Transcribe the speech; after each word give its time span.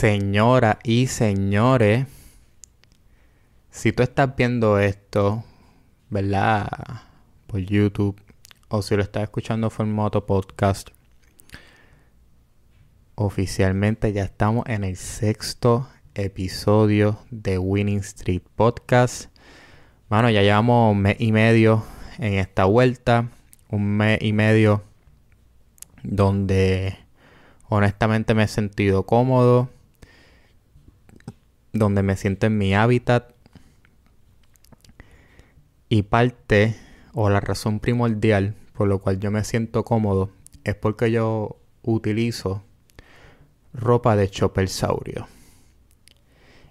Señoras 0.00 0.78
y 0.82 1.08
señores, 1.08 2.06
si 3.70 3.92
tú 3.92 4.02
estás 4.02 4.34
viendo 4.34 4.78
esto, 4.78 5.44
¿verdad? 6.08 6.68
Por 7.46 7.60
YouTube, 7.60 8.18
o 8.68 8.80
si 8.80 8.96
lo 8.96 9.02
estás 9.02 9.24
escuchando 9.24 9.66
en 9.66 9.70
formato 9.70 10.24
podcast, 10.24 10.88
oficialmente 13.14 14.14
ya 14.14 14.24
estamos 14.24 14.64
en 14.68 14.84
el 14.84 14.96
sexto 14.96 15.86
episodio 16.14 17.18
de 17.30 17.58
Winning 17.58 17.98
Street 17.98 18.44
Podcast. 18.56 19.26
Bueno, 20.08 20.30
ya 20.30 20.40
llevamos 20.40 20.92
un 20.92 21.02
mes 21.02 21.16
y 21.18 21.30
medio 21.30 21.84
en 22.16 22.38
esta 22.38 22.64
vuelta, 22.64 23.28
un 23.68 23.98
mes 23.98 24.18
y 24.22 24.32
medio 24.32 24.82
donde 26.02 26.96
honestamente 27.68 28.32
me 28.32 28.44
he 28.44 28.48
sentido 28.48 29.04
cómodo 29.04 29.68
donde 31.72 32.02
me 32.02 32.16
siento 32.16 32.46
en 32.46 32.58
mi 32.58 32.74
hábitat. 32.74 33.34
Y 35.88 36.02
parte 36.02 36.76
o 37.12 37.30
la 37.30 37.40
razón 37.40 37.80
primordial 37.80 38.54
por 38.80 38.88
lo 38.88 38.98
cual 38.98 39.20
yo 39.20 39.30
me 39.30 39.44
siento 39.44 39.84
cómodo 39.84 40.30
es 40.64 40.74
porque 40.74 41.10
yo 41.10 41.58
utilizo 41.82 42.64
ropa 43.74 44.16
de 44.16 44.30
chopper 44.30 44.70
saurio. 44.70 45.28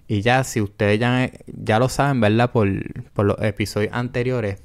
Y 0.07 0.21
ya, 0.21 0.43
si 0.43 0.59
ustedes 0.59 0.99
ya, 0.99 1.29
ya 1.45 1.77
lo 1.77 1.87
saben, 1.87 2.19
¿verdad? 2.19 2.51
Por, 2.51 2.67
por, 3.13 3.27
los 3.27 3.39
episodios 3.43 3.93
anteriores. 3.93 4.59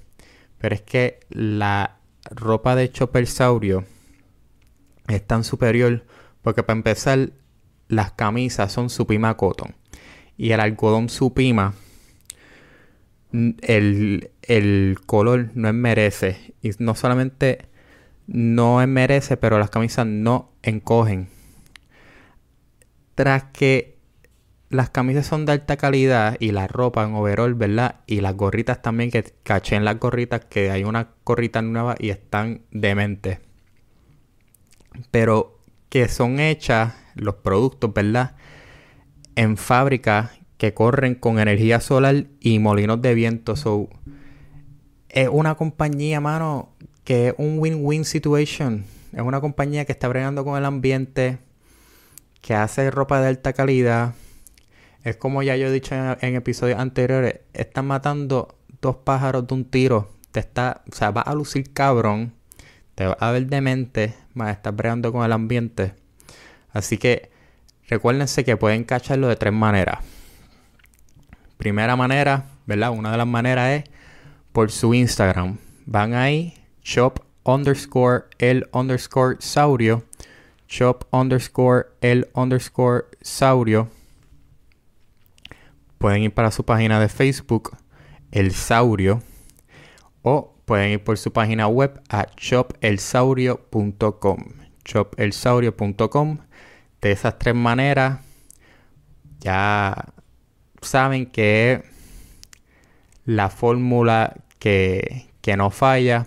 Pero 0.56 0.75
es 0.75 0.80
que 0.80 1.20
la 1.28 1.98
ropa 2.30 2.75
de 2.77 2.91
chopper 2.91 3.27
saurio 3.27 3.84
es 5.09 5.27
tan 5.27 5.45
superior 5.45 6.06
porque 6.41 6.62
para 6.62 6.78
empezar, 6.78 7.28
las 7.89 8.12
camisas 8.12 8.72
son 8.72 8.89
Supima 8.89 9.37
Cotton 9.37 9.75
y 10.37 10.53
el 10.53 10.61
algodón 10.61 11.09
supima, 11.09 11.75
el, 13.33 14.31
el 14.43 14.99
color 15.07 15.51
no 15.55 15.69
enmerece. 15.69 16.55
Y 16.63 16.71
no 16.79 16.95
solamente 16.95 17.67
no 18.27 18.83
enmerece, 18.83 19.37
pero 19.37 19.59
las 19.59 19.71
camisas 19.71 20.07
no 20.07 20.53
encogen. 20.62 21.29
Tras 23.15 23.45
que 23.45 23.95
las 24.71 24.91
camisas 24.91 25.27
son 25.27 25.47
de 25.47 25.53
alta 25.53 25.77
calidad 25.77 26.37
y 26.41 26.51
la 26.51 26.67
ropa 26.67 27.05
en 27.05 27.15
overall, 27.15 27.55
¿verdad? 27.55 28.01
Y 28.07 28.21
las 28.21 28.37
gorritas 28.37 28.83
también, 28.83 29.11
que 29.11 29.23
caché 29.43 29.77
en 29.77 29.85
las 29.85 30.01
gorritas 30.01 30.45
que 30.47 30.71
hay 30.71 30.83
una 30.83 31.11
gorrita 31.25 31.62
nueva 31.62 31.95
y 31.99 32.11
están 32.11 32.62
dementes. 32.73 33.39
Pero 35.11 35.61
que 35.89 36.09
son 36.09 36.41
hechas 36.41 36.95
los 37.15 37.37
productos, 37.37 37.95
¿verdad? 37.95 38.35
En 39.37 39.57
fábricas 39.57 40.31
que 40.59 40.75
corren 40.75 41.15
con 41.15 41.39
energía 41.39 41.81
solar 41.81 42.27
y 42.41 42.59
molinos 42.59 43.03
de 43.03 43.15
viento. 43.15 43.55
Es 45.09 45.29
una 45.31 45.55
compañía, 45.57 46.21
mano, 46.21 46.71
que 47.05 47.29
es 47.29 47.35
un 47.39 47.59
win-win 47.59 48.05
situation. 48.05 48.85
Es 49.12 49.23
una 49.23 49.41
compañía 49.41 49.85
que 49.85 49.93
está 49.93 50.09
bregando 50.09 50.45
con 50.45 50.57
el 50.57 50.65
ambiente, 50.65 51.39
que 52.41 52.55
hace 52.55 52.91
ropa 52.91 53.21
de 53.21 53.29
alta 53.29 53.53
calidad. 53.53 54.15
Es 55.03 55.17
como 55.17 55.43
ya 55.43 55.57
yo 55.57 55.69
he 55.69 55.73
dicho 55.73 55.95
en, 55.95 56.35
episodios 56.35 56.79
anteriores, 56.79 57.41
están 57.53 57.87
matando 57.87 58.57
dos 58.81 58.97
pájaros 58.97 59.47
de 59.47 59.55
un 59.55 59.65
tiro. 59.65 60.11
Te 60.33 60.41
está, 60.41 60.83
o 60.91 60.95
sea, 60.95 61.11
va 61.11 61.21
a 61.21 61.35
lucir 61.35 61.73
cabrón, 61.73 62.33
te 62.95 63.07
va 63.07 63.17
a 63.21 63.31
ver 63.31 63.47
demente, 63.47 64.15
más 64.33 64.57
estás 64.57 64.75
bregando 64.75 65.12
con 65.12 65.25
el 65.25 65.33
ambiente. 65.33 65.95
Así 66.73 66.99
que 66.99 67.31
Recuérdense 67.89 68.45
que 68.45 68.57
pueden 68.57 68.85
cacharlo 68.85 69.29
de 69.29 69.37
tres 69.37 69.53
maneras. 69.53 69.99
Primera 71.56 71.97
manera, 71.97 72.47
¿verdad? 72.67 72.91
Una 72.91 73.12
de 73.12 73.19
las 73.19 73.27
maneras 73.27 73.71
es 73.71 73.84
por 74.53 74.71
su 74.71 74.95
Instagram. 74.95 75.59
Van 75.87 76.15
ahí, 76.15 76.55
shop 76.83 77.21
underscore 77.44 78.25
el 78.39 78.69
underscore 78.73 79.37
saurio. 79.41 80.05
Shop 80.69 81.05
underscore 81.12 81.87
el 82.00 82.28
underscore 82.34 83.05
saurio. 83.21 83.89
Pueden 85.99 86.23
ir 86.23 86.34
para 86.34 86.50
su 86.50 86.65
página 86.65 86.99
de 87.00 87.09
Facebook, 87.09 87.77
El 88.31 88.53
Saurio. 88.53 89.23
O 90.23 90.55
pueden 90.65 90.93
ir 90.93 91.05
por 91.05 91.17
su 91.17 91.33
página 91.33 91.69
web 91.69 92.03
a 92.09 92.27
shopelsaurio.com. 92.37 94.39
Shopelsaurio.com 94.84 96.39
de 97.04 97.12
esas 97.12 97.38
tres 97.38 97.54
maneras, 97.54 98.20
ya 99.38 100.06
saben 100.81 101.26
que 101.26 101.72
es 101.72 101.81
la 103.26 103.50
fórmula 103.50 104.34
que, 104.59 105.26
no 105.59 105.69
falla 105.69 106.26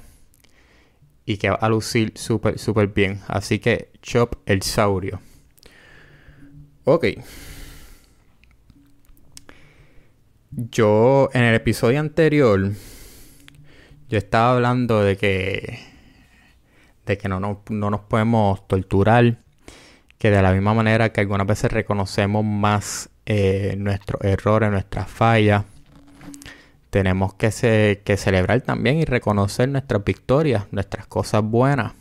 y 1.26 1.38
que 1.38 1.50
va 1.50 1.56
a 1.56 1.70
lucir 1.70 2.14
súper, 2.16 2.60
súper 2.60 2.90
bien. 2.90 3.22
Así 3.28 3.58
que 3.58 3.90
chop 4.04 4.36
el 4.46 4.62
saurio. 4.62 5.20
Ok. 6.84 7.06
Yo 10.52 11.30
en 11.34 11.42
el 11.42 11.56
episodio 11.56 12.00
anterior, 12.00 12.72
yo 14.10 14.18
estaba 14.20 14.54
hablando 14.54 15.02
de 15.02 15.18
que, 15.18 15.80
de 17.08 17.18
que 17.18 17.28
no, 17.28 17.40
no, 17.40 17.64
no 17.68 17.90
nos 17.90 18.02
podemos 18.02 18.68
torturar 18.68 19.47
que 20.18 20.32
de 20.32 20.42
la 20.42 20.52
misma 20.52 20.74
manera 20.74 21.12
que 21.12 21.22
algunas 21.22 21.48
veces 21.48 21.72
reconocemos 21.72 22.44
más 22.44 23.10
eh, 23.26 23.76
nuestros 23.78 24.24
errores, 24.24 24.72
nuestras 24.72 25.10
fallas, 25.10 25.64
tenemos 26.90 27.34
que, 27.36 27.52
celebrar 27.52 28.62
también 28.62 28.98
y 28.98 29.06
reconocer 29.06 29.70
nuestras 29.70 30.04
victorias, 30.04 30.66
nuestras 30.72 31.08
cosas 31.08 31.44
buenas. 31.44 31.94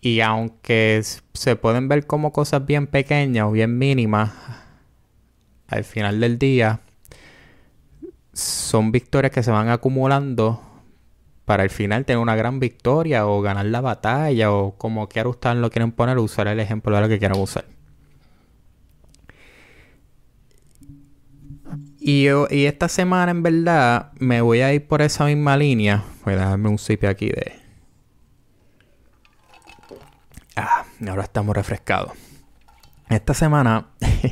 Y 0.00 0.20
aunque 0.20 1.02
se 1.32 1.56
pueden 1.56 1.88
ver 1.88 2.06
como 2.06 2.32
cosas 2.32 2.66
bien 2.66 2.86
pequeñas 2.86 3.46
o 3.46 3.52
bien 3.52 3.78
mínimas, 3.78 4.32
al 5.68 5.84
final 5.84 6.20
del 6.20 6.38
día 6.38 6.80
son 8.32 8.92
victorias 8.92 9.32
que 9.32 9.42
se 9.42 9.50
van 9.50 9.68
acumulando 9.68 10.71
para 11.52 11.64
el 11.64 11.68
final 11.68 12.06
tener 12.06 12.18
una 12.18 12.34
gran 12.34 12.60
victoria 12.60 13.26
o 13.26 13.42
ganar 13.42 13.66
la 13.66 13.82
batalla 13.82 14.50
o 14.50 14.74
como 14.78 15.06
quiera 15.06 15.28
ustedes 15.28 15.56
lo 15.56 15.68
quieren 15.68 15.92
poner, 15.92 16.16
usar 16.16 16.48
el 16.48 16.58
ejemplo 16.60 16.96
de 16.96 17.02
lo 17.02 17.08
que 17.10 17.18
quieran 17.18 17.38
usar. 17.38 17.66
Y, 22.00 22.28
y 22.50 22.64
esta 22.64 22.88
semana 22.88 23.32
en 23.32 23.42
verdad 23.42 24.12
me 24.18 24.40
voy 24.40 24.62
a 24.62 24.72
ir 24.72 24.86
por 24.86 25.02
esa 25.02 25.26
misma 25.26 25.58
línea. 25.58 26.04
Voy 26.24 26.32
a 26.32 26.36
darme 26.38 26.70
un 26.70 26.78
sip 26.78 27.04
aquí 27.04 27.26
de... 27.26 27.52
Ah, 30.56 30.86
ahora 31.06 31.24
estamos 31.24 31.54
refrescados. 31.54 32.12
Esta 33.10 33.34
semana, 33.34 33.88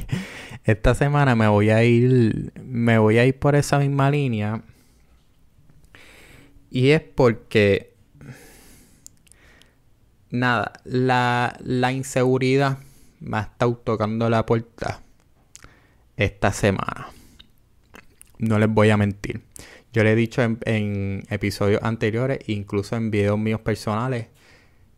esta 0.65 0.95
semana 0.95 1.35
me 1.35 1.49
voy 1.49 1.69
a 1.69 1.85
ir, 1.85 2.55
me 2.65 2.97
voy 2.97 3.19
a 3.19 3.27
ir 3.27 3.39
por 3.39 3.57
esa 3.57 3.79
misma 3.79 4.11
línea 4.11 4.63
y 6.71 6.91
es 6.91 7.01
porque, 7.03 7.95
nada, 10.31 10.73
la, 10.85 11.57
la 11.63 11.93
inseguridad 11.93 12.79
me 13.21 13.39
ha 13.39 13.41
estado 13.43 13.77
tocando 13.77 14.31
la 14.31 14.47
puerta 14.47 15.01
esta 16.17 16.53
semana. 16.53 17.09
No 18.39 18.59
les 18.59 18.69
voy 18.69 18.91
a 18.91 18.97
mentir. 18.97 19.43
Yo 19.93 20.05
le 20.05 20.13
he 20.13 20.17
dicho 20.17 20.43
en, 20.43 21.25
episodios 21.31 21.83
anteriores, 21.83 22.39
incluso 22.47 22.97
en 22.97 23.11
videos 23.11 23.39
míos 23.39 23.61
personales, 23.61 24.29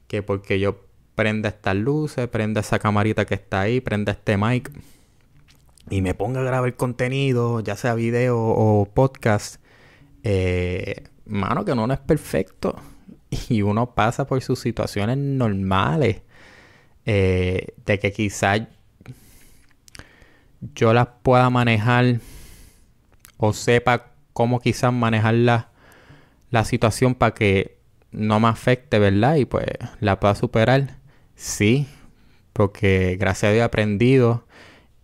que 0.06 0.22
porque 0.22 0.60
yo 0.60 0.84
prenda 1.14 1.48
estas 1.48 1.76
luces, 1.76 2.28
prenda 2.28 2.60
esa 2.60 2.78
camarita 2.78 3.24
que 3.24 3.34
está 3.34 3.62
ahí, 3.62 3.80
prenda 3.80 4.12
este 4.12 4.36
mic 4.36 4.70
y 5.88 6.02
me 6.02 6.14
ponga 6.14 6.40
a 6.40 6.44
grabar 6.44 6.74
contenido, 6.76 7.60
ya 7.60 7.76
sea 7.76 7.94
video 7.94 8.38
o 8.38 8.84
podcast, 8.86 9.56
eh, 10.24 11.04
mano, 11.32 11.64
que 11.64 11.72
uno 11.72 11.86
no 11.86 11.94
es 11.94 12.00
perfecto. 12.00 12.76
Y 13.48 13.62
uno 13.62 13.94
pasa 13.94 14.26
por 14.26 14.42
sus 14.42 14.60
situaciones 14.60 15.16
normales. 15.16 16.22
Eh, 17.04 17.74
de 17.84 17.98
que 17.98 18.12
quizás 18.12 18.60
yo 20.60 20.92
las 20.94 21.08
pueda 21.22 21.50
manejar 21.50 22.20
o 23.38 23.52
sepa 23.52 24.12
cómo 24.32 24.60
quizás 24.60 24.92
manejar 24.92 25.34
la, 25.34 25.70
la 26.50 26.64
situación 26.64 27.16
para 27.16 27.34
que 27.34 27.80
no 28.12 28.38
me 28.38 28.46
afecte, 28.46 29.00
¿verdad? 29.00 29.34
Y 29.36 29.46
pues 29.46 29.66
la 30.00 30.20
pueda 30.20 30.36
superar. 30.36 30.98
Sí, 31.34 31.88
porque 32.52 33.16
gracias 33.18 33.50
a 33.50 33.52
Dios 33.52 33.62
he 33.62 33.64
aprendido 33.64 34.46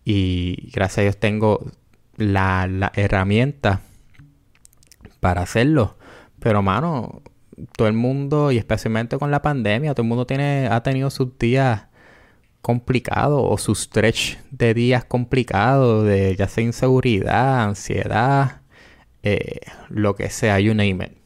y 0.05 0.69
gracias 0.73 0.99
a 0.99 1.01
Dios 1.01 1.17
tengo 1.17 1.69
la, 2.15 2.67
la 2.67 2.93
herramienta 2.95 3.81
para 5.19 5.41
hacerlo. 5.41 5.97
Pero, 6.39 6.61
mano, 6.61 7.21
todo 7.75 7.87
el 7.87 7.93
mundo, 7.93 8.51
y 8.51 8.57
especialmente 8.57 9.17
con 9.17 9.31
la 9.31 9.41
pandemia, 9.41 9.93
todo 9.93 10.03
el 10.03 10.09
mundo 10.09 10.25
tiene, 10.25 10.67
ha 10.67 10.81
tenido 10.83 11.09
sus 11.09 11.37
días 11.37 11.87
complicado 12.61 13.43
o 13.43 13.57
su 13.57 13.75
stretch 13.75 14.37
de 14.51 14.73
días 14.73 15.05
complicado, 15.05 16.03
de 16.03 16.35
ya 16.35 16.47
sea 16.47 16.63
inseguridad, 16.63 17.63
ansiedad, 17.63 18.61
eh, 19.23 19.59
lo 19.89 20.15
que 20.15 20.29
sea, 20.29 20.59
you 20.59 20.73
name 20.73 21.05
it. 21.05 21.17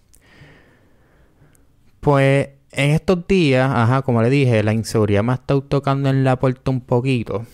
Pues 2.00 2.50
en 2.72 2.92
estos 2.92 3.28
días, 3.28 3.70
ajá, 3.74 4.02
como 4.02 4.22
le 4.22 4.30
dije, 4.30 4.64
la 4.64 4.74
inseguridad 4.74 5.24
me 5.24 5.32
ha 5.34 5.36
estado 5.36 5.64
tocando 5.64 6.10
en 6.10 6.24
la 6.24 6.38
puerta 6.40 6.72
un 6.72 6.82
poquito. 6.82 7.46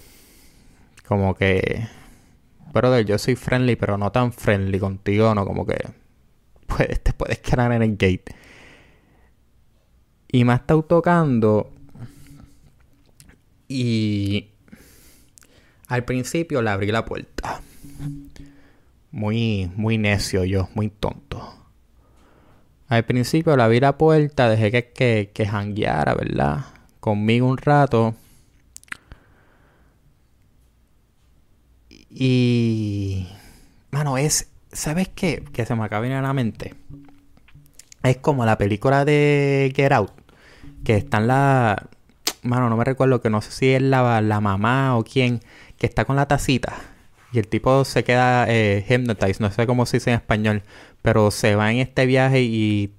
Como 1.07 1.35
que, 1.35 1.87
brother, 2.73 3.05
yo 3.05 3.17
soy 3.17 3.35
friendly, 3.35 3.75
pero 3.75 3.97
no 3.97 4.11
tan 4.11 4.31
friendly 4.31 4.79
contigo, 4.79 5.33
no, 5.35 5.45
como 5.45 5.65
que 5.65 5.77
puedes, 6.79 7.03
te 7.03 7.13
puedes 7.13 7.39
quedar 7.39 7.71
en 7.73 7.81
el 7.83 7.91
gate. 7.91 8.35
Y 10.31 10.45
me 10.45 10.53
ha 10.53 10.55
estado 10.57 10.83
tocando. 10.83 11.71
Y 13.67 14.49
al 15.87 16.05
principio 16.05 16.61
le 16.61 16.69
abrí 16.69 16.91
la 16.91 17.05
puerta. 17.05 17.61
Muy, 19.11 19.71
muy 19.75 19.97
necio 19.97 20.45
yo, 20.45 20.69
muy 20.75 20.89
tonto. 20.89 21.55
Al 22.87 23.05
principio 23.05 23.55
le 23.57 23.63
abrí 23.63 23.79
la 23.79 23.97
puerta, 23.97 24.49
dejé 24.49 24.71
que, 24.71 24.91
que, 24.91 25.31
que 25.33 25.45
jangueara, 25.45 26.15
¿verdad? 26.15 26.65
Conmigo 26.99 27.47
un 27.47 27.57
rato. 27.57 28.15
Y... 32.09 33.27
Mano, 33.91 34.17
es... 34.17 34.49
¿Sabes 34.71 35.09
qué? 35.09 35.43
Que 35.51 35.65
se 35.65 35.75
me 35.75 35.83
acaba 35.83 36.05
de 36.05 36.13
a 36.13 36.21
la 36.21 36.33
mente. 36.33 36.75
Es 38.03 38.17
como 38.17 38.45
la 38.45 38.57
película 38.57 39.03
de 39.03 39.73
Get 39.75 39.91
Out. 39.91 40.11
Que 40.83 40.95
está 40.95 41.17
en 41.17 41.27
la... 41.27 41.89
Mano, 42.43 42.69
no 42.69 42.77
me 42.77 42.85
recuerdo 42.85 43.19
que 43.21 43.29
no 43.29 43.41
sé 43.41 43.51
si 43.51 43.69
es 43.69 43.81
la, 43.81 44.21
la 44.21 44.39
mamá 44.41 44.95
o 44.97 45.03
quién. 45.03 45.41
Que 45.77 45.87
está 45.87 46.05
con 46.05 46.15
la 46.15 46.27
tacita. 46.27 46.75
Y 47.31 47.39
el 47.39 47.47
tipo 47.47 47.83
se 47.83 48.03
queda 48.03 48.45
eh, 48.47 48.85
hypnotized. 48.87 49.39
No 49.39 49.51
sé 49.51 49.65
cómo 49.65 49.85
se 49.85 49.97
dice 49.97 50.11
en 50.11 50.17
español. 50.17 50.63
Pero 51.01 51.31
se 51.31 51.55
va 51.55 51.71
en 51.71 51.79
este 51.79 52.05
viaje 52.05 52.41
y... 52.41 52.93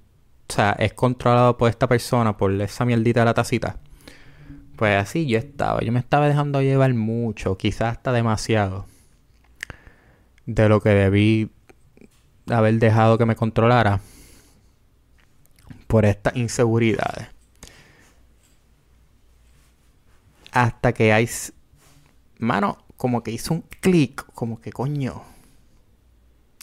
O 0.49 0.53
sea, 0.53 0.75
es 0.77 0.93
controlado 0.93 1.57
por 1.57 1.69
esta 1.69 1.87
persona. 1.87 2.35
Por 2.35 2.51
esa 2.61 2.83
mierdita 2.83 3.21
de 3.21 3.25
la 3.25 3.33
tacita. 3.33 3.77
Pues 4.75 4.97
así 4.97 5.25
yo 5.25 5.37
estaba. 5.37 5.81
Yo 5.81 5.93
me 5.93 5.99
estaba 5.99 6.27
dejando 6.27 6.61
llevar 6.61 6.93
mucho. 6.93 7.57
Quizás 7.57 7.93
hasta 7.93 8.11
demasiado. 8.11 8.85
De 10.45 10.67
lo 10.67 10.81
que 10.81 10.89
debí 10.89 11.49
haber 12.49 12.79
dejado 12.79 13.17
que 13.17 13.25
me 13.25 13.35
controlara 13.35 14.01
por 15.87 16.05
estas 16.05 16.35
inseguridades. 16.35 17.27
Hasta 20.51 20.93
que 20.93 21.13
hay... 21.13 21.29
Mano, 22.39 22.77
como 22.97 23.23
que 23.23 23.31
hizo 23.31 23.53
un 23.53 23.61
clic, 23.81 24.25
como 24.33 24.61
que 24.61 24.71
coño. 24.71 25.23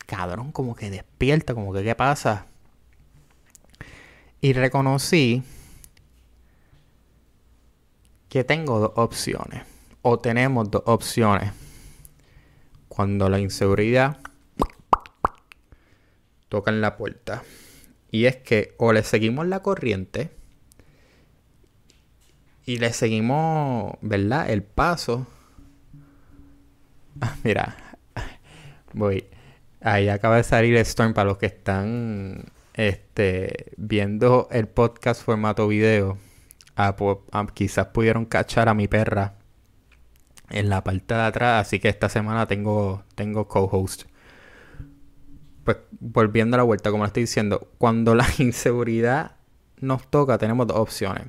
Cabrón, 0.07 0.53
como 0.53 0.75
que 0.75 0.91
despierta, 0.91 1.55
como 1.55 1.73
que 1.73 1.85
qué 1.85 1.95
pasa. 1.95 2.47
Y 4.41 4.53
reconocí 4.53 5.43
que 8.29 8.45
tengo 8.45 8.79
dos 8.79 8.93
opciones. 8.97 9.65
O 10.03 10.19
tenemos 10.19 10.71
dos 10.71 10.83
opciones. 10.87 11.53
Cuando 12.89 13.29
la 13.29 13.39
inseguridad 13.39 14.19
toca 16.49 16.71
en 16.71 16.81
la 16.81 16.97
puerta. 16.97 17.43
Y 18.11 18.25
es 18.25 18.37
que 18.37 18.75
o 18.79 18.93
le 18.93 19.03
seguimos 19.03 19.47
la 19.47 19.61
corriente 19.63 20.31
y 22.65 22.79
le 22.79 22.93
seguimos, 22.93 23.95
¿verdad? 24.03 24.51
El 24.51 24.63
paso. 24.63 25.27
Ah, 27.21 27.35
mira, 27.43 27.77
voy. 28.93 29.25
Ahí 29.81 30.09
acaba 30.09 30.37
de 30.37 30.45
salir 30.45 30.77
Storm 30.77 31.15
para 31.15 31.29
los 31.29 31.39
que 31.39 31.47
están 31.47 32.45
este, 32.75 33.73
viendo 33.77 34.49
el 34.51 34.69
podcast 34.69 35.23
formato 35.23 35.67
video. 35.69 36.19
Ah, 36.77 36.95
ah, 37.33 37.47
quizás 37.55 37.87
pudieron 37.89 38.25
cachar 38.25 38.69
a 38.69 38.75
mi 38.75 38.87
perra 38.87 39.35
en 40.51 40.69
la 40.69 40.85
parte 40.85 41.15
de 41.15 41.23
atrás. 41.23 41.67
Así 41.67 41.81
que 41.81 41.89
esta 41.89 42.09
semana 42.09 42.47
tengo, 42.47 43.03
tengo 43.15 43.49
co-host 43.49 44.08
pues 45.69 45.77
volviendo 46.01 46.55
a 46.55 46.59
la 46.59 46.63
vuelta, 46.63 46.91
como 46.91 47.05
le 47.05 47.09
estoy 47.09 47.25
diciendo, 47.25 47.69
cuando 47.77 48.15
la 48.15 48.27
inseguridad 48.39 49.33
nos 49.81 50.11
toca, 50.11 50.39
tenemos 50.39 50.67
dos 50.67 50.79
opciones. 50.79 51.27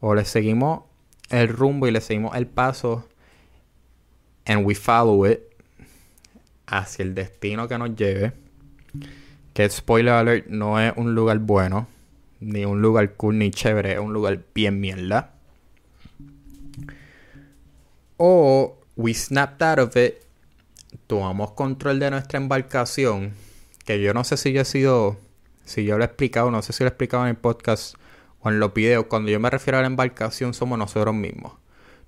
O 0.00 0.14
le 0.14 0.24
seguimos 0.24 0.84
el 1.28 1.48
rumbo 1.48 1.86
y 1.86 1.90
le 1.90 2.00
seguimos 2.00 2.34
el 2.34 2.46
paso 2.46 3.06
and 4.46 4.64
we 4.64 4.74
follow 4.74 5.26
it 5.26 5.40
hacia 6.66 7.02
el 7.02 7.14
destino 7.14 7.68
que 7.68 7.76
nos 7.76 7.94
lleve. 7.94 8.32
Que 9.52 9.68
spoiler 9.68 10.14
alert 10.14 10.46
no 10.46 10.80
es 10.80 10.94
un 10.96 11.14
lugar 11.14 11.40
bueno, 11.40 11.86
ni 12.40 12.64
un 12.64 12.80
lugar 12.80 13.12
cool 13.16 13.36
ni 13.36 13.50
chévere, 13.50 13.92
es 13.92 13.98
un 13.98 14.14
lugar 14.14 14.42
bien 14.54 14.80
mierda. 14.80 15.34
O 18.16 18.78
we 18.96 19.12
snapped 19.12 19.62
out 19.62 19.80
of 19.80 19.96
it, 19.98 20.14
tomamos 21.06 21.50
control 21.50 21.98
de 21.98 22.10
nuestra 22.10 22.38
embarcación 22.38 23.51
que 23.84 24.00
yo 24.00 24.14
no 24.14 24.24
sé 24.24 24.36
si 24.36 24.52
yo 24.52 24.62
he 24.62 24.64
sido, 24.64 25.18
si 25.64 25.84
yo 25.84 25.98
lo 25.98 26.04
he 26.04 26.06
explicado, 26.06 26.50
no 26.50 26.62
sé 26.62 26.72
si 26.72 26.84
lo 26.84 26.88
he 26.88 26.90
explicado 26.90 27.24
en 27.24 27.30
el 27.30 27.36
podcast 27.36 27.96
o 28.40 28.50
en 28.50 28.60
los 28.60 28.74
videos, 28.74 29.06
cuando 29.06 29.30
yo 29.30 29.40
me 29.40 29.50
refiero 29.50 29.78
a 29.78 29.80
la 29.80 29.86
embarcación 29.86 30.54
somos 30.54 30.78
nosotros 30.78 31.14
mismos. 31.14 31.54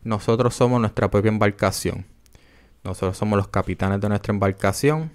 Nosotros 0.02 0.54
somos 0.54 0.80
nuestra 0.80 1.10
propia 1.10 1.30
embarcación. 1.30 2.06
Nosotros 2.82 3.16
somos 3.16 3.36
los 3.38 3.48
capitanes 3.48 4.00
de 4.00 4.08
nuestra 4.08 4.32
embarcación 4.32 5.10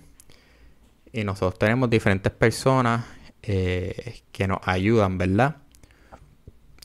y 1.11 1.23
nosotros 1.23 1.59
tenemos 1.59 1.89
diferentes 1.89 2.31
personas 2.31 3.05
eh, 3.43 4.21
que 4.31 4.47
nos 4.47 4.59
ayudan, 4.63 5.17
¿verdad? 5.17 5.57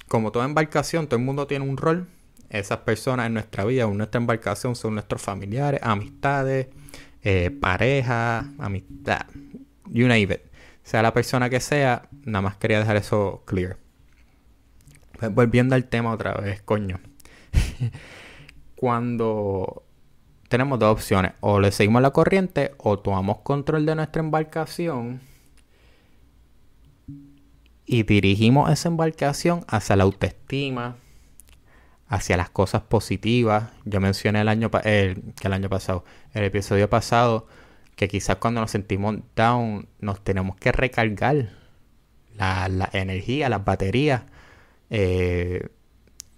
Como 0.08 0.30
toda 0.30 0.44
embarcación, 0.44 1.06
todo 1.06 1.18
el 1.18 1.24
mundo 1.24 1.46
tiene 1.46 1.68
un 1.68 1.76
rol. 1.76 2.06
Esas 2.50 2.78
personas 2.78 3.26
en 3.26 3.34
nuestra 3.34 3.64
vida, 3.64 3.84
en 3.84 3.96
nuestra 3.96 4.20
embarcación, 4.20 4.76
son 4.76 4.94
nuestros 4.94 5.22
familiares, 5.22 5.80
amistades, 5.82 6.68
eh, 7.22 7.50
pareja, 7.50 8.50
amistad, 8.58 9.26
you 9.90 10.06
name 10.06 10.22
it. 10.22 10.40
Sea 10.82 11.02
la 11.02 11.12
persona 11.12 11.48
que 11.48 11.60
sea, 11.60 12.08
nada 12.24 12.42
más 12.42 12.56
quería 12.56 12.78
dejar 12.78 12.96
eso 12.96 13.42
clear. 13.46 13.78
Pues 15.18 15.32
volviendo 15.34 15.74
al 15.74 15.86
tema 15.86 16.12
otra 16.12 16.34
vez, 16.34 16.60
coño. 16.62 17.00
Cuando 18.74 19.84
tenemos 20.48 20.78
dos 20.78 20.92
opciones, 20.92 21.32
o 21.40 21.58
le 21.58 21.72
seguimos 21.72 22.02
la 22.02 22.10
corriente 22.10 22.72
o 22.78 22.98
tomamos 22.98 23.38
control 23.38 23.86
de 23.86 23.94
nuestra 23.94 24.20
embarcación 24.20 25.20
y 27.86 28.02
dirigimos 28.02 28.70
esa 28.70 28.88
embarcación 28.88 29.64
hacia 29.68 29.96
la 29.96 30.04
autoestima, 30.04 30.96
hacia 32.08 32.36
las 32.36 32.50
cosas 32.50 32.82
positivas. 32.82 33.70
Yo 33.84 34.00
mencioné 34.00 34.40
el 34.40 34.48
año, 34.48 34.70
que 34.70 35.16
el 35.42 35.52
año 35.52 35.68
pasado, 35.68 36.04
el 36.32 36.44
episodio 36.44 36.88
pasado, 36.88 37.46
que 37.96 38.08
quizás 38.08 38.36
cuando 38.36 38.60
nos 38.60 38.70
sentimos 38.70 39.16
down 39.36 39.88
nos 40.00 40.22
tenemos 40.22 40.56
que 40.56 40.72
recargar 40.72 41.50
la, 42.36 42.90
energía, 42.92 43.48
las 43.48 43.64
baterías. 43.64 44.22
Eh, 44.90 45.68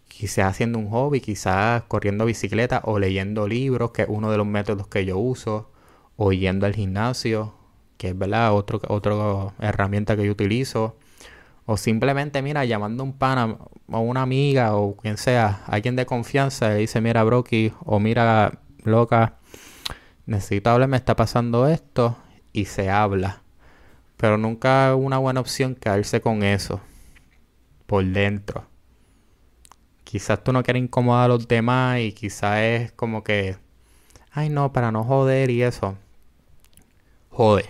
quizás 0.09 0.47
haciendo 0.47 0.79
un 0.79 0.89
hobby, 0.91 1.21
quizás 1.21 1.83
corriendo 1.89 2.25
bicicleta 2.25 2.81
o 2.85 2.99
leyendo 2.99 3.47
libros, 3.49 3.91
que 3.91 4.03
es 4.03 4.09
uno 4.09 4.31
de 4.31 4.39
los 4.39 4.47
métodos 4.47 4.89
que 4.89 5.05
yo 5.05 5.19
uso, 5.19 5.71
o 6.17 6.33
yendo 6.33 6.67
al 6.67 6.75
gimnasio, 6.75 7.55
que 7.99 8.09
es 8.09 8.19
verdad, 8.19 8.55
otra 8.55 9.55
herramienta 9.61 10.17
que 10.17 10.25
yo 10.25 10.33
utilizo. 10.33 10.97
O 11.67 11.77
simplemente, 11.77 12.43
mira, 12.43 12.65
llamando 12.65 13.03
a 13.03 13.07
un 13.07 13.13
pana 13.13 13.59
o 13.89 14.01
una 14.01 14.23
amiga 14.23 14.77
o 14.77 14.97
quien 14.97 15.17
sea, 15.17 15.65
alguien 15.67 15.97
de 15.97 16.07
confianza, 16.07 16.75
y 16.77 16.83
dice, 16.83 17.01
mira, 17.01 17.25
Brocky, 17.25 17.73
o 17.85 18.01
mira, 18.01 18.61
loca, 18.85 19.39
necesito 20.27 20.71
hablar, 20.71 20.89
me 20.89 20.97
está 20.97 21.17
pasando 21.17 21.69
esto, 21.69 22.17
y 22.53 22.67
se 22.67 22.91
habla. 22.91 23.43
Pero 24.17 24.39
nunca 24.39 24.95
una 24.95 25.19
buena 25.19 25.41
opción 25.41 25.75
quedarse 25.75 26.21
con 26.21 26.43
eso 26.43 26.81
por 27.87 28.05
dentro. 28.05 28.67
Quizás 30.05 30.43
tú 30.43 30.53
no 30.53 30.63
quieres 30.63 30.83
incomodar 30.83 31.27
a 31.27 31.29
los 31.29 31.49
demás 31.49 32.01
y 32.01 32.13
quizás 32.13 32.59
es 32.61 32.93
como 32.93 33.25
que, 33.25 33.57
ay 34.31 34.49
no, 34.49 34.73
para 34.73 34.93
no 34.93 35.05
joder 35.05 35.51
y 35.51 35.63
eso. 35.63 35.97
Jode. 37.31 37.67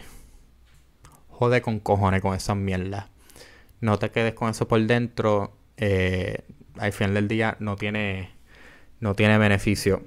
Jode 1.29 1.63
con 1.63 1.81
cojones 1.81 2.23
con 2.23 2.35
esas 2.35 2.57
mierdas 2.57 3.07
no 3.81 3.99
te 3.99 4.11
quedes 4.11 4.35
con 4.35 4.51
eso 4.51 4.67
por 4.69 4.85
dentro, 4.87 5.57
eh, 5.77 6.39
al 6.79 6.93
final 6.93 7.15
del 7.15 7.29
día 7.29 7.57
no 7.61 7.77
tiene, 7.77 8.31
no 9.01 9.15
tiene 9.15 9.39
beneficio. 9.39 10.03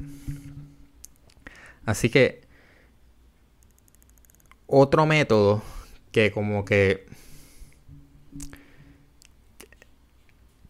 Así 1.90 2.12
que 2.12 2.42
otro 4.68 5.08
método 5.08 5.64
que 6.12 6.32
como 6.32 6.64
que 6.64 7.08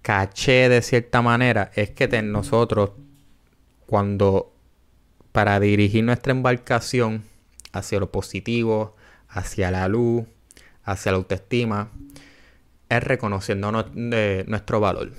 caché 0.02 0.70
de 0.70 0.82
cierta 0.82 1.22
manera 1.22 1.72
es 1.76 1.90
que 1.90 2.08
nosotros 2.22 2.92
cuando 3.86 4.54
para 5.34 5.60
dirigir 5.60 6.06
nuestra 6.06 6.32
embarcación 6.32 7.26
hacia 7.74 8.00
lo 8.00 8.14
positivo, 8.14 8.96
hacia 9.28 9.72
la 9.72 9.90
luz, 9.90 10.26
hacia 10.86 11.12
la 11.12 11.18
autoestima, 11.18 11.92
es 12.88 13.04
reconociendo 13.04 13.74
nuestro 13.74 14.80
valor. 14.80 15.12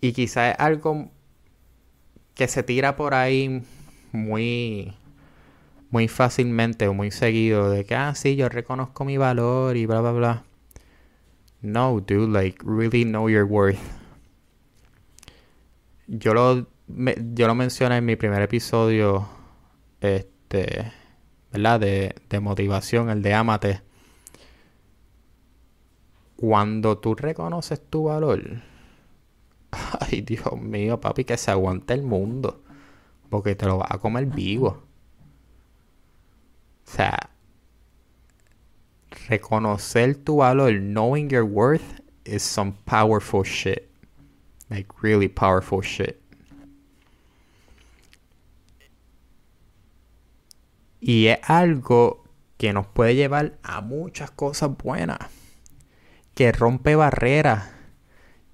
Y 0.00 0.12
quizás 0.12 0.54
es 0.54 0.60
algo 0.60 1.12
que 2.34 2.48
se 2.48 2.62
tira 2.62 2.96
por 2.96 3.14
ahí 3.14 3.62
muy, 4.12 4.94
muy 5.90 6.08
fácilmente 6.08 6.88
o 6.88 6.94
muy 6.94 7.10
seguido 7.10 7.70
de 7.70 7.84
que, 7.84 7.94
ah, 7.94 8.14
sí, 8.14 8.36
yo 8.36 8.48
reconozco 8.48 9.04
mi 9.04 9.16
valor 9.16 9.76
y 9.76 9.86
bla, 9.86 10.00
bla, 10.00 10.12
bla. 10.12 10.44
No, 11.62 12.00
dude, 12.00 12.28
like, 12.28 12.58
really 12.64 13.04
know 13.04 13.28
your 13.28 13.44
worth. 13.44 13.78
Yo 16.06 16.34
lo, 16.34 16.66
yo 16.88 17.46
lo 17.46 17.54
mencioné 17.54 17.98
en 17.98 18.04
mi 18.04 18.16
primer 18.16 18.42
episodio, 18.42 19.28
este, 20.00 20.92
¿verdad? 21.52 21.80
De, 21.80 22.14
de 22.28 22.40
motivación, 22.40 23.10
el 23.10 23.22
de 23.22 23.34
Amate. 23.34 23.82
Cuando 26.36 26.96
tú 26.98 27.14
reconoces 27.14 27.82
tu 27.90 28.04
valor, 28.04 28.62
Dios 30.26 30.60
mío, 30.60 31.00
papi, 31.00 31.24
que 31.24 31.36
se 31.36 31.50
aguante 31.50 31.94
el 31.94 32.02
mundo. 32.02 32.62
Porque 33.28 33.54
te 33.54 33.66
lo 33.66 33.78
vas 33.78 33.90
a 33.90 33.98
comer 33.98 34.26
vivo. 34.26 34.82
O 36.86 36.90
sea, 36.90 37.30
reconocer 39.28 40.16
tu 40.16 40.38
valor, 40.38 40.72
knowing 40.80 41.28
your 41.28 41.44
worth, 41.44 42.00
is 42.24 42.42
some 42.42 42.74
powerful 42.84 43.44
shit. 43.44 43.88
Like, 44.68 44.88
really 45.00 45.28
powerful 45.28 45.82
shit. 45.82 46.20
Y 51.00 51.28
es 51.28 51.38
algo 51.48 52.24
que 52.58 52.72
nos 52.72 52.86
puede 52.86 53.14
llevar 53.14 53.58
a 53.62 53.80
muchas 53.80 54.30
cosas 54.30 54.76
buenas. 54.76 55.18
Que 56.34 56.52
rompe 56.52 56.94
barreras. 56.94 57.79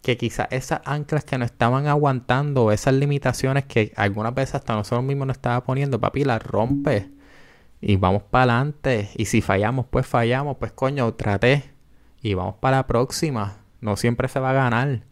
Que 0.07 0.17
quizás 0.17 0.47
esas 0.53 0.83
anclas 0.85 1.25
que 1.25 1.37
nos 1.37 1.51
estaban 1.51 1.89
aguantando, 1.89 2.71
esas 2.71 2.95
limitaciones 2.95 3.65
que 3.65 3.93
algunas 3.97 4.33
veces 4.33 4.55
hasta 4.55 4.77
nosotros 4.77 5.05
mismos 5.05 5.27
nos 5.27 5.39
estaba 5.39 5.65
poniendo, 5.65 5.99
papi, 5.99 6.23
las 6.23 6.41
rompe. 6.41 7.11
Y 7.81 7.97
vamos 7.97 8.23
para 8.23 8.45
adelante. 8.45 9.11
Y 9.17 9.25
si 9.25 9.43
fallamos, 9.43 9.87
pues 9.91 10.07
fallamos. 10.07 10.59
Pues 10.59 10.71
coño, 10.71 11.13
traté. 11.15 11.73
Y 12.23 12.35
vamos 12.35 12.55
para 12.61 12.77
la 12.77 12.87
próxima. 12.87 13.57
No 13.81 13.97
siempre 13.97 14.29
se 14.29 14.39
va 14.39 14.51
a 14.51 14.55
ganar. 14.55 15.03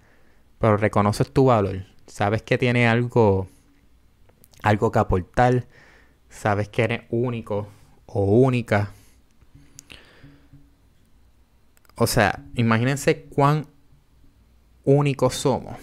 Pero 0.61 0.77
reconoces 0.77 1.33
tu 1.33 1.47
valor. 1.47 1.87
Sabes 2.07 2.43
que 2.43 2.57
tiene 2.57 2.87
algo. 2.87 3.49
Algo 4.63 4.93
que 4.93 5.01
aportar 5.01 5.67
sabes 6.29 6.69
que 6.69 6.83
eres 6.83 7.03
único 7.11 7.69
o 8.07 8.25
única. 8.25 8.91
O 11.97 12.07
sea, 12.07 12.45
imagínense 12.55 13.25
cuán 13.25 13.67
únicos 14.85 15.35
somos. 15.35 15.77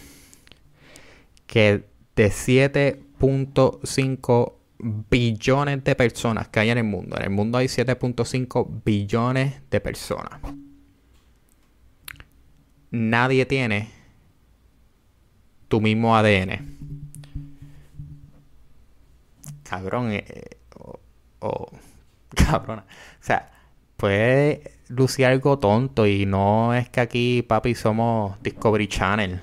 Que 1.48 1.84
de 2.16 2.28
7.5 2.28 4.54
billones 5.10 5.84
de 5.84 5.96
personas 5.96 6.48
que 6.48 6.60
hay 6.60 6.70
en 6.70 6.78
el 6.78 6.86
mundo. 6.86 7.18
En 7.18 7.24
el 7.24 7.30
mundo 7.30 7.58
hay 7.58 7.68
7.5 7.68 8.84
billones 8.84 9.62
de 9.70 9.82
personas. 9.82 10.40
Nadie 12.92 13.46
tiene 13.46 13.90
tu 15.68 15.82
mismo 15.82 16.16
ADN 16.16 16.82
cabrón, 19.72 20.12
eh, 20.12 20.26
eh, 20.28 20.58
o, 21.40 21.72
cabrona. 22.36 22.82
O 22.82 23.24
sea, 23.24 23.50
puede 23.96 24.80
lucir 24.92 25.26
algo 25.26 25.58
tonto 25.58 26.06
y 26.06 26.26
no 26.26 26.74
es 26.74 26.90
que 26.90 27.00
aquí, 27.00 27.42
papi, 27.42 27.76
somos 27.76 28.42
Discovery 28.44 28.88
Channel. 28.88 29.40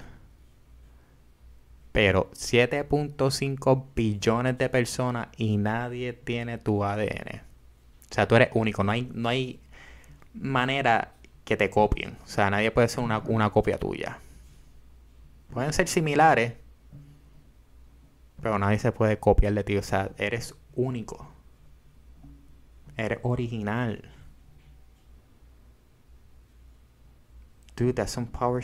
Pero 1.93 2.31
7.5 2.33 3.87
billones 3.95 4.59
de 4.59 4.69
personas 4.69 5.28
y 5.37 5.57
nadie 5.57 6.12
tiene 6.12 6.59
tu 6.59 6.85
ADN. 6.85 7.40
O 8.11 8.14
sea, 8.14 8.28
tú 8.28 8.37
eres 8.37 8.50
único. 8.52 8.85
No 8.85 8.93
hay, 8.93 9.11
no 9.14 9.28
hay 9.28 9.61
manera 10.35 11.14
que 11.45 11.57
te 11.57 11.71
copien. 11.71 12.17
O 12.25 12.28
sea, 12.28 12.50
nadie 12.50 12.71
puede 12.71 12.88
ser 12.88 13.02
una, 13.02 13.19
una 13.21 13.50
copia 13.50 13.78
tuya. 13.78 14.19
Pueden 15.50 15.73
ser 15.73 15.88
similares, 15.88 16.52
pero 18.43 18.59
nadie 18.59 18.78
se 18.78 18.93
puede 18.93 19.19
copiar 19.19 19.55
de 19.55 19.64
ti. 19.64 19.76
O 19.78 19.83
sea, 19.83 20.11
eres 20.19 20.55
único. 20.75 21.26
Eres 22.97 23.19
original. 23.23 24.18
Dude, 27.79 27.95
that's 27.95 28.11
some 28.11 28.27
power 28.27 28.61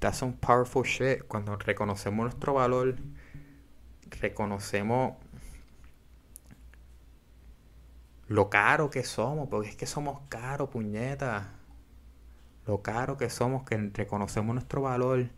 that's 0.00 0.16
some 0.16 0.32
powerful 0.40 0.84
shit. 0.84 1.24
Cuando 1.28 1.54
reconocemos 1.56 2.24
nuestro 2.24 2.54
valor, 2.54 2.96
reconocemos 4.22 5.16
lo 8.28 8.48
caro 8.48 8.88
que 8.88 9.04
somos, 9.04 9.50
porque 9.50 9.68
es 9.68 9.76
que 9.76 9.84
somos 9.84 10.20
caros, 10.30 10.70
puñeta. 10.70 11.52
Lo 12.66 12.80
caro 12.80 13.18
que 13.18 13.28
somos, 13.28 13.64
que 13.64 13.76
reconocemos 13.92 14.54
nuestro 14.54 14.80
valor 14.80 15.28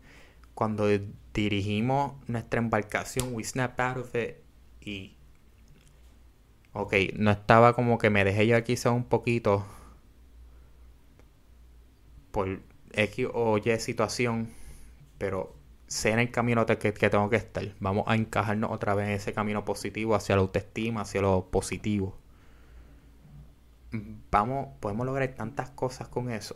cuando 0.53 0.87
dirigimos 1.33 2.13
nuestra 2.29 2.61
embarcación, 2.61 3.35
we 3.35 3.43
snap 3.43 3.77
out 3.81 3.97
of 3.97 4.15
it 4.15 4.37
y... 4.79 5.17
Ok, 6.71 6.93
no 7.17 7.31
estaba 7.31 7.73
como 7.73 7.97
que 7.97 8.09
me 8.09 8.23
dejé 8.23 8.47
yo 8.47 8.63
quizá 8.63 8.91
un 8.91 9.03
poquito 9.03 9.65
por 12.31 12.61
X 12.93 13.27
o 13.33 13.57
Y 13.57 13.79
situación, 13.79 14.49
pero 15.17 15.55
sé 15.87 16.11
en 16.11 16.19
el 16.19 16.31
camino 16.31 16.65
que, 16.65 16.77
que 16.77 17.09
tengo 17.09 17.29
que 17.29 17.37
estar. 17.37 17.63
Vamos 17.79 18.05
a 18.07 18.15
encajarnos 18.15 18.71
otra 18.71 18.95
vez 18.95 19.07
en 19.07 19.13
ese 19.13 19.33
camino 19.33 19.65
positivo, 19.65 20.15
hacia 20.15 20.35
la 20.35 20.41
autoestima, 20.41 21.01
hacia 21.01 21.21
lo 21.21 21.49
positivo. 21.49 22.17
Vamos, 24.31 24.69
podemos 24.79 25.05
lograr 25.05 25.29
tantas 25.35 25.69
cosas 25.71 26.07
con 26.07 26.29
eso. 26.29 26.55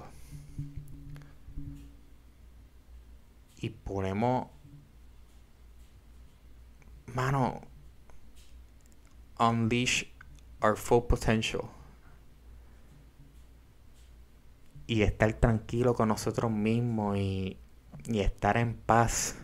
y 3.62 3.70
ponemos, 3.70 4.48
mano, 7.14 7.62
unleash 9.40 10.04
our 10.62 10.76
full 10.76 11.02
potential. 11.02 11.70
Y 14.92 15.04
estar 15.04 15.32
tranquilo 15.32 15.94
con 15.94 16.10
nosotros 16.10 16.52
mismos 16.52 17.18
y, 17.18 17.58
y 18.08 18.20
estar 18.20 18.58
en 18.58 18.74
paz. 18.76 19.38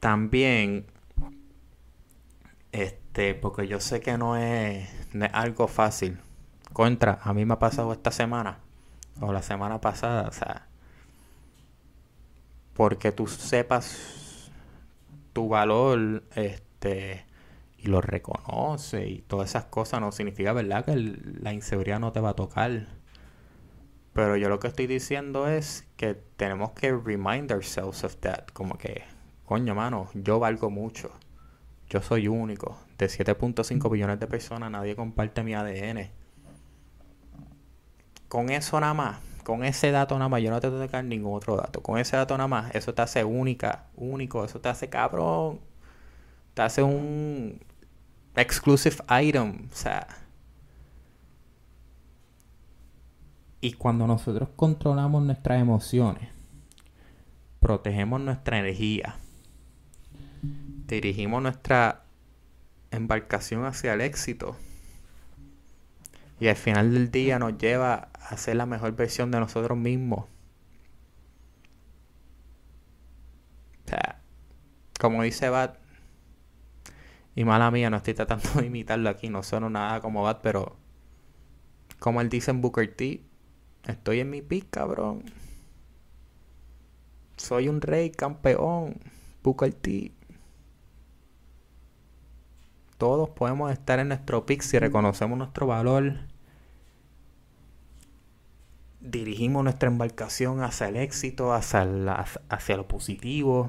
También, 0.00 0.86
este, 2.72 3.36
porque 3.36 3.68
yo 3.68 3.78
sé 3.78 4.00
que 4.00 4.18
no 4.18 4.36
es, 4.36 4.88
no 5.14 5.26
es 5.26 5.30
algo 5.32 5.68
fácil. 5.68 6.18
Contra, 6.72 7.20
a 7.22 7.32
mí 7.32 7.44
me 7.44 7.54
ha 7.54 7.60
pasado 7.60 7.92
esta 7.92 8.10
semana 8.10 8.58
o 9.20 9.32
la 9.32 9.42
semana 9.42 9.80
pasada, 9.80 10.28
o 10.28 10.32
sea, 10.32 10.66
porque 12.74 13.12
tú 13.12 13.28
sepas 13.28 14.50
tu 15.32 15.48
valor, 15.48 16.24
este, 16.34 17.26
y 17.84 17.88
lo 17.88 18.00
reconoce 18.00 19.06
y 19.06 19.22
todas 19.22 19.50
esas 19.50 19.66
cosas 19.66 20.00
no 20.00 20.12
significa, 20.12 20.52
¿verdad?, 20.52 20.84
que 20.84 20.96
la 20.96 21.52
inseguridad 21.52 22.00
no 22.00 22.12
te 22.12 22.20
va 22.20 22.30
a 22.30 22.34
tocar. 22.34 22.88
Pero 24.12 24.36
yo 24.36 24.48
lo 24.48 24.58
que 24.60 24.68
estoy 24.68 24.86
diciendo 24.86 25.48
es 25.48 25.86
que 25.96 26.14
tenemos 26.14 26.72
que 26.72 26.92
remind 26.92 27.52
ourselves 27.52 28.04
of 28.04 28.16
that, 28.16 28.46
como 28.52 28.78
que, 28.78 29.02
coño, 29.44 29.74
mano, 29.74 30.08
yo 30.14 30.38
valgo 30.38 30.70
mucho. 30.70 31.10
Yo 31.88 32.00
soy 32.00 32.28
único. 32.28 32.78
De 32.98 33.06
7.5 33.06 33.90
billones 33.90 34.20
de 34.20 34.26
personas 34.26 34.70
nadie 34.70 34.96
comparte 34.96 35.42
mi 35.42 35.54
ADN 35.54 36.10
con 38.34 38.50
eso 38.50 38.80
nada 38.80 38.94
más, 38.94 39.20
con 39.44 39.64
ese 39.64 39.92
dato 39.92 40.18
nada 40.18 40.28
más, 40.28 40.42
yo 40.42 40.50
no 40.50 40.58
te 40.58 40.66
tengo 40.68 40.80
que 40.80 40.88
dar 40.88 41.04
ningún 41.04 41.36
otro 41.36 41.56
dato. 41.56 41.80
Con 41.84 41.98
ese 41.98 42.16
dato 42.16 42.36
nada 42.36 42.48
más, 42.48 42.74
eso 42.74 42.92
te 42.92 43.00
hace 43.00 43.22
única, 43.22 43.86
único, 43.94 44.44
eso 44.44 44.60
te 44.60 44.68
hace 44.68 44.88
cabrón. 44.88 45.60
Te 46.54 46.62
hace 46.62 46.82
un 46.82 47.60
exclusive 48.36 48.96
item, 49.08 49.68
o 49.72 49.74
sea. 49.74 50.06
Y 53.60 53.72
cuando 53.72 54.06
nosotros 54.06 54.50
controlamos 54.56 55.22
nuestras 55.22 55.60
emociones, 55.60 56.28
protegemos 57.60 58.20
nuestra 58.20 58.58
energía, 58.58 59.16
dirigimos 60.86 61.42
nuestra 61.42 62.04
embarcación 62.90 63.64
hacia 63.64 63.94
el 63.94 64.02
éxito 64.02 64.56
y 66.40 66.48
al 66.48 66.56
final 66.56 66.92
del 66.92 67.10
día 67.10 67.38
nos 67.38 67.56
lleva 67.58 68.08
a 68.12 68.36
ser 68.36 68.56
la 68.56 68.66
mejor 68.66 68.94
versión 68.94 69.30
de 69.30 69.40
nosotros 69.40 69.78
mismos. 69.78 70.26
O 73.84 73.88
sea, 73.88 74.20
como 75.00 75.22
dice 75.22 75.48
Bat, 75.48 75.78
y 77.34 77.44
mala 77.44 77.70
mía, 77.70 77.90
no 77.90 77.96
estoy 77.96 78.14
tratando 78.14 78.48
de 78.60 78.66
imitarlo 78.66 79.08
aquí, 79.10 79.28
no 79.28 79.42
sueno 79.42 79.68
nada 79.70 80.00
como 80.00 80.22
Bat, 80.22 80.40
pero 80.42 80.76
como 81.98 82.20
él 82.20 82.28
dice 82.28 82.50
en 82.50 82.60
Booker 82.60 82.94
T, 82.94 83.24
estoy 83.86 84.20
en 84.20 84.30
mi 84.30 84.42
pick, 84.42 84.70
cabrón. 84.70 85.24
Soy 87.36 87.68
un 87.68 87.80
rey 87.80 88.10
campeón, 88.10 89.00
Booker 89.42 89.72
T. 89.72 90.12
Todos 92.98 93.30
podemos 93.30 93.72
estar 93.72 93.98
en 93.98 94.08
nuestro 94.08 94.46
pick 94.46 94.62
si 94.62 94.78
reconocemos 94.78 95.36
nuestro 95.36 95.66
valor. 95.66 96.14
Dirigimos 99.00 99.64
nuestra 99.64 99.88
embarcación 99.88 100.62
hacia 100.62 100.88
el 100.88 100.96
éxito, 100.96 101.52
hacia, 101.52 101.82
hacia 102.48 102.76
lo 102.76 102.86
positivo 102.86 103.68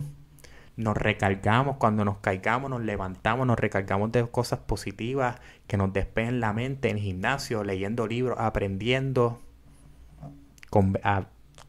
nos 0.78 0.98
recargamos, 0.98 1.78
cuando 1.78 2.04
nos 2.04 2.18
caigamos, 2.18 2.70
nos 2.70 2.82
levantamos, 2.82 3.48
nos 3.48 3.58
recargamos 3.58 4.12
de 4.12 4.28
cosas 4.28 4.60
positivas 4.60 5.38
que 5.68 5.78
nos 5.78 5.94
despejen 5.94 6.40
la 6.40 6.54
mente 6.54 6.90
en 6.90 6.98
gimnasio, 6.98 7.64
leyendo 7.64 8.08
libros, 8.08 8.38
aprendiendo, 8.40 9.42
con, 10.70 10.98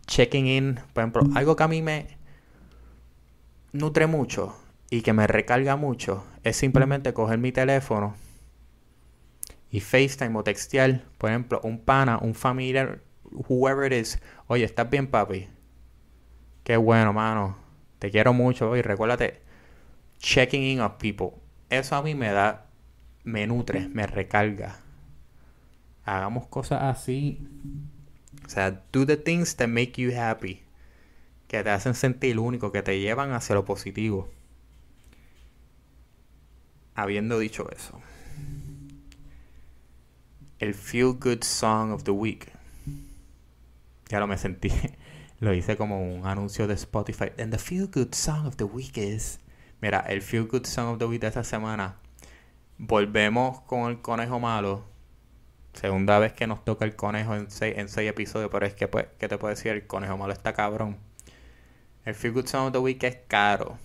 checking 0.06 0.46
in, 0.46 0.80
por 0.92 1.02
ejemplo, 1.02 1.22
algo 1.34 1.54
que 1.54 1.62
a 1.62 1.68
mí 1.68 1.82
me 1.82 2.18
nutre 3.72 4.06
mucho 4.06 4.56
y 4.90 5.02
que 5.02 5.12
me 5.12 5.26
recarga 5.26 5.76
mucho 5.76 6.24
es 6.42 6.56
simplemente 6.56 7.12
coger 7.12 7.38
mi 7.38 7.52
teléfono 7.52 8.14
y 9.70 9.80
FaceTime 9.80 10.36
o 10.38 10.42
textear, 10.42 11.02
por 11.18 11.30
ejemplo, 11.30 11.60
un 11.62 11.78
pana, 11.78 12.18
un 12.18 12.34
familiar, 12.34 13.02
whoever 13.48 13.92
it 13.92 14.00
is, 14.00 14.20
oye, 14.46 14.64
¿estás 14.64 14.88
bien, 14.88 15.06
papi? 15.08 15.48
Qué 16.64 16.76
bueno, 16.76 17.12
mano 17.12 17.65
te 17.98 18.10
quiero 18.10 18.32
mucho 18.32 18.76
y 18.76 18.82
recuérdate, 18.82 19.40
checking 20.18 20.62
in 20.62 20.80
of 20.80 20.94
people. 20.94 21.30
Eso 21.70 21.96
a 21.96 22.02
mí 22.02 22.14
me 22.14 22.30
da, 22.30 22.66
me 23.24 23.46
nutre, 23.46 23.88
me 23.88 24.06
recarga. 24.06 24.78
Hagamos 26.04 26.46
cosas 26.46 26.82
así. 26.82 27.40
O 28.44 28.48
sea, 28.48 28.82
do 28.92 29.04
the 29.04 29.16
things 29.16 29.56
that 29.56 29.68
make 29.68 30.00
you 30.00 30.12
happy. 30.16 30.62
Que 31.48 31.62
te 31.62 31.70
hacen 31.70 31.94
sentir 31.94 32.38
único, 32.38 32.72
que 32.72 32.82
te 32.82 33.00
llevan 33.00 33.32
hacia 33.32 33.54
lo 33.54 33.64
positivo. 33.64 34.28
Habiendo 36.94 37.38
dicho 37.38 37.70
eso, 37.70 38.00
el 40.58 40.74
Feel 40.74 41.14
Good 41.20 41.42
Song 41.42 41.90
of 41.92 42.04
the 42.04 42.10
Week. 42.10 42.50
Ya 44.08 44.20
lo 44.20 44.26
me 44.26 44.38
sentí 44.38 44.70
lo 45.38 45.52
hice 45.52 45.76
como 45.76 46.00
un 46.00 46.26
anuncio 46.26 46.66
de 46.66 46.74
Spotify. 46.74 47.30
And 47.38 47.52
the 47.52 47.58
Feel 47.58 47.88
Good 47.88 48.14
Song 48.14 48.46
of 48.46 48.56
the 48.56 48.64
Week 48.64 48.96
is. 48.96 49.38
Mira, 49.80 50.00
el 50.08 50.22
Feel 50.22 50.46
Good 50.46 50.64
Song 50.64 50.94
of 50.94 50.98
the 50.98 51.04
Week 51.04 51.20
de 51.20 51.26
esta 51.26 51.44
semana. 51.44 51.96
Volvemos 52.78 53.60
con 53.62 53.90
el 53.90 54.00
conejo 54.00 54.40
malo. 54.40 54.84
Segunda 55.74 56.18
vez 56.18 56.32
que 56.32 56.46
nos 56.46 56.64
toca 56.64 56.86
el 56.86 56.96
conejo 56.96 57.34
en 57.34 57.50
seis, 57.50 57.76
en 57.76 57.88
seis 57.88 58.08
episodios. 58.08 58.50
Pero 58.50 58.64
es 58.64 58.74
que, 58.74 58.88
pues, 58.88 59.08
¿qué 59.18 59.28
te 59.28 59.36
puedo 59.36 59.54
decir? 59.54 59.72
El 59.72 59.86
conejo 59.86 60.16
malo 60.16 60.32
está 60.32 60.54
cabrón. 60.54 60.96
El 62.06 62.14
Feel 62.14 62.32
Good 62.32 62.46
Song 62.46 62.66
of 62.68 62.72
the 62.72 62.78
Week 62.78 63.02
es 63.02 63.18
caro. 63.28 63.78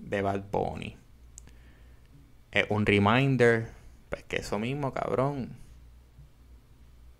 De 0.00 0.22
Bad 0.22 0.44
Bunny. 0.50 0.96
Es 2.50 2.64
un 2.70 2.86
reminder. 2.86 3.70
Pues 4.08 4.22
que 4.22 4.36
eso 4.36 4.58
mismo, 4.58 4.92
cabrón. 4.94 5.58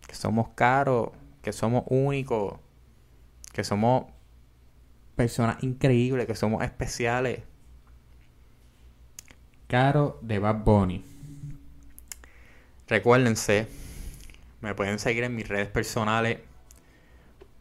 Que 0.06 0.14
somos 0.14 0.48
caros. 0.54 1.10
Que 1.42 1.52
somos 1.52 1.84
únicos 1.88 2.60
que 3.54 3.64
somos 3.64 4.06
personas 5.14 5.62
increíbles, 5.62 6.26
que 6.26 6.34
somos 6.34 6.62
especiales. 6.64 7.40
Caro 9.68 10.18
de 10.22 10.40
Bad 10.40 10.64
Bunny. 10.64 11.04
Recuérdense, 12.88 13.68
me 14.60 14.74
pueden 14.74 14.98
seguir 14.98 15.24
en 15.24 15.36
mis 15.36 15.48
redes 15.48 15.68
personales. 15.68 16.40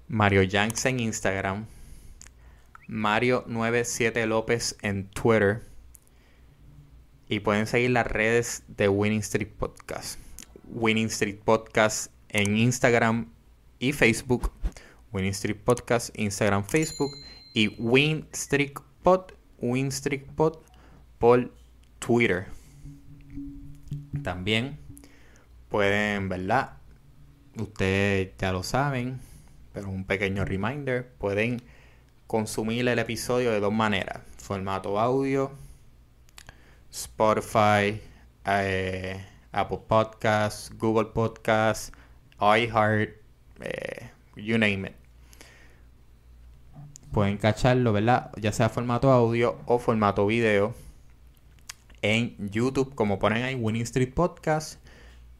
Mario 0.07 0.41
Yanks 0.41 0.85
en 0.85 0.99
Instagram. 0.99 1.67
Mario97 2.89 4.25
López 4.25 4.75
en 4.81 5.07
Twitter. 5.09 5.61
Y 7.29 7.39
pueden 7.39 7.67
seguir 7.67 7.91
las 7.91 8.07
redes 8.07 8.63
de 8.67 8.89
Winning 8.89 9.19
Street 9.19 9.51
Podcast. 9.57 10.19
Winning 10.65 11.07
Street 11.07 11.39
Podcast 11.45 12.11
en 12.29 12.57
Instagram 12.57 13.31
y 13.77 13.93
Facebook. 13.93 14.51
Win 15.13 15.25
Street 15.25 15.61
Podcast, 15.63 16.09
Instagram, 16.17 16.63
Facebook 16.63 17.11
y 17.53 17.67
Win 17.77 18.27
Street 18.33 18.73
Pod, 19.03 19.33
Pod 20.35 20.57
por 21.19 21.53
Twitter. 21.99 22.47
También 24.23 24.77
pueden, 25.69 26.29
¿verdad? 26.29 26.77
Ustedes 27.57 28.31
ya 28.37 28.51
lo 28.51 28.63
saben, 28.63 29.19
pero 29.71 29.89
un 29.89 30.05
pequeño 30.05 30.45
reminder, 30.45 31.07
pueden 31.19 31.61
consumir 32.25 32.87
el 32.87 32.97
episodio 32.97 33.51
de 33.51 33.59
dos 33.59 33.73
maneras, 33.73 34.21
formato 34.37 34.99
audio, 34.99 35.51
Spotify, 36.91 38.01
eh, 38.45 39.23
Apple 39.51 39.81
Podcasts, 39.87 40.71
Google 40.77 41.11
Podcasts, 41.13 41.91
iHeart, 42.39 43.11
eh, 43.61 44.09
you 44.35 44.57
name 44.57 44.87
it 44.87 45.02
pueden 47.13 47.37
cacharlo, 47.37 47.93
¿verdad? 47.93 48.31
Ya 48.41 48.51
sea 48.51 48.69
formato 48.69 49.11
audio 49.11 49.57
o 49.67 49.77
formato 49.77 50.25
video 50.25 50.73
en 52.01 52.35
YouTube, 52.49 52.95
como 52.95 53.19
ponen 53.19 53.43
ahí 53.43 53.55
Winning 53.55 53.83
Street 53.83 54.13
Podcast 54.13 54.79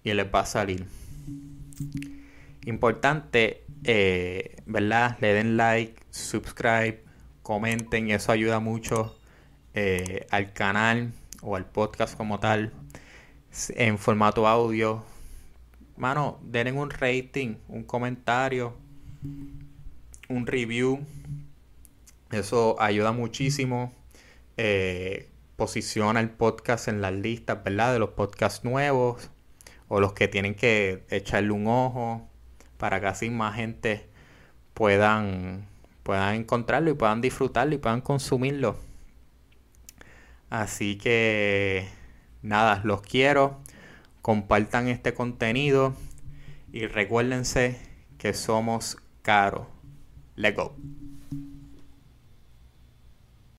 y 0.03 0.13
les 0.13 0.27
va 0.33 0.41
a 0.41 0.45
salir. 0.45 0.85
Importante, 2.65 3.65
eh, 3.83 4.55
¿verdad? 4.67 5.17
Le 5.19 5.33
den 5.33 5.57
like, 5.57 5.99
subscribe, 6.11 7.03
comenten, 7.41 8.11
eso 8.11 8.31
ayuda 8.31 8.59
mucho 8.59 9.17
eh, 9.73 10.27
al 10.29 10.53
canal 10.53 11.11
o 11.41 11.55
al 11.55 11.65
podcast 11.65 12.15
como 12.15 12.39
tal 12.39 12.71
en 13.69 13.97
formato 13.97 14.47
audio. 14.47 15.03
Mano, 15.97 16.39
den 16.43 16.77
un 16.77 16.91
rating, 16.91 17.55
un 17.67 17.83
comentario, 17.83 18.75
un 20.29 20.45
review 20.45 21.03
eso 22.33 22.75
ayuda 22.79 23.11
muchísimo. 23.11 23.93
Eh, 24.57 25.29
posiciona 25.55 26.19
el 26.19 26.29
podcast 26.29 26.87
en 26.87 27.01
las 27.01 27.13
listas, 27.13 27.63
¿verdad? 27.63 27.93
De 27.93 27.99
los 27.99 28.09
podcasts 28.11 28.63
nuevos 28.63 29.29
o 29.87 29.99
los 29.99 30.13
que 30.13 30.27
tienen 30.27 30.55
que 30.55 31.05
echarle 31.09 31.51
un 31.51 31.67
ojo 31.67 32.27
para 32.77 32.99
que 32.99 33.07
así 33.07 33.29
más 33.29 33.55
gente 33.55 34.09
puedan, 34.73 35.67
puedan 36.03 36.35
encontrarlo 36.35 36.91
y 36.91 36.93
puedan 36.95 37.21
disfrutarlo 37.21 37.75
y 37.75 37.77
puedan 37.77 38.01
consumirlo. 38.01 38.77
Así 40.49 40.97
que 40.97 41.87
nada, 42.41 42.81
los 42.83 43.01
quiero. 43.01 43.59
Compartan 44.21 44.87
este 44.87 45.13
contenido 45.13 45.95
y 46.71 46.87
recuérdense 46.87 47.79
que 48.17 48.33
somos 48.33 48.97
caros. 49.21 49.67
Let's 50.35 50.55
go. 50.55 50.75